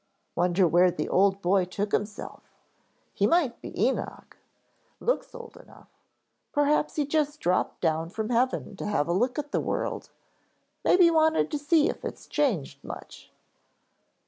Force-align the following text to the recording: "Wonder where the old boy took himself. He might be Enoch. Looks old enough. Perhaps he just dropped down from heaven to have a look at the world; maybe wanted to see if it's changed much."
"Wonder 0.35 0.67
where 0.67 0.89
the 0.89 1.07
old 1.07 1.43
boy 1.43 1.63
took 1.63 1.91
himself. 1.91 2.41
He 3.13 3.27
might 3.27 3.61
be 3.61 3.79
Enoch. 3.79 4.35
Looks 4.99 5.35
old 5.35 5.57
enough. 5.57 5.89
Perhaps 6.51 6.95
he 6.95 7.05
just 7.05 7.39
dropped 7.39 7.81
down 7.81 8.09
from 8.09 8.29
heaven 8.29 8.75
to 8.77 8.87
have 8.87 9.07
a 9.07 9.13
look 9.13 9.37
at 9.37 9.51
the 9.51 9.61
world; 9.61 10.09
maybe 10.83 11.11
wanted 11.11 11.51
to 11.51 11.59
see 11.59 11.87
if 11.87 12.03
it's 12.03 12.25
changed 12.25 12.83
much." 12.83 13.31